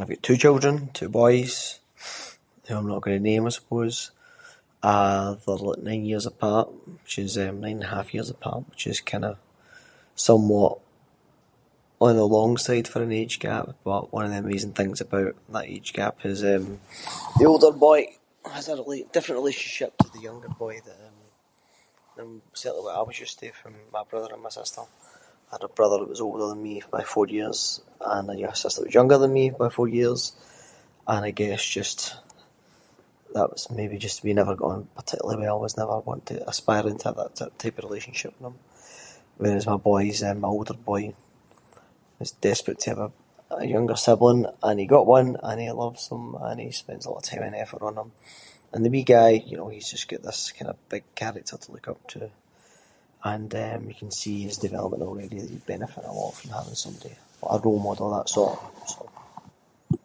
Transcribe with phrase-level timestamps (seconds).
[0.00, 1.52] I’ve got two children, two boys,
[2.64, 3.96] who I’m not going to name I suppose.
[4.92, 6.68] Ah, they’re like nine years apart,
[7.00, 9.34] which is- eh nine and a half years apart- which is kind of
[10.28, 10.74] somewhat
[12.06, 13.64] on the long side for an age gap.
[13.88, 16.62] But one of the amazing things about that age gap is eh,
[17.38, 18.00] the older boy
[18.56, 21.28] has a really different relationship to the younger boy than-
[22.16, 22.28] than
[22.62, 24.84] certainly what I was used to from my brother and my sister.
[25.48, 27.58] I had a brother that was older than me by four years
[28.14, 30.20] and a y- sister that was younger than me by four years,
[31.12, 32.00] and I guess just
[33.36, 36.84] that was maybe just- we never got on particularly well, was never wanting to aspire
[37.04, 37.32] to that
[37.62, 38.58] type of relationship with them.
[39.40, 41.02] Whereas my boys- eh my older boy
[42.20, 43.02] was desperate to have
[43.62, 47.10] a younger sibling, and he got one, and he loves him, and he spends a
[47.12, 48.10] lot of time and effort on him.
[48.72, 51.68] And the wee guy, you know, he’s just got this kind of big character to
[51.74, 52.20] look up to.
[53.32, 56.78] And eh you can see his development already, that he benefits a lot from having
[56.84, 57.20] somebody-
[57.56, 59.98] a role model that sort of- sort of-